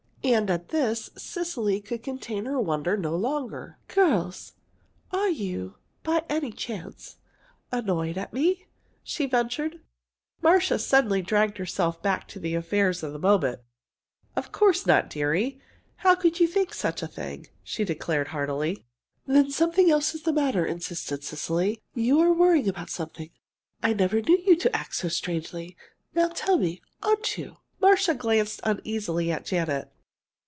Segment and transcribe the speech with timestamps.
[0.23, 3.79] And at this, Cecily could contain her wonder no longer.
[3.87, 4.53] "Girls,
[5.11, 7.15] are you, by any chance
[7.71, 8.67] annoyed at me?"
[9.01, 9.79] she ventured.
[10.39, 13.61] Marcia suddenly dragged herself back to the affairs of the moment.
[14.35, 15.59] "Of course not, deary.
[15.97, 18.85] How could you think such a thing?" she declared heartily.
[19.25, 21.81] "Then something else is the matter," insisted Cecily.
[21.95, 23.31] "You are worrying about something.
[23.81, 25.75] I never knew you to act so strangely.
[26.13, 29.91] Now tell me, aren't you?" Marcia glanced uneasily at Janet.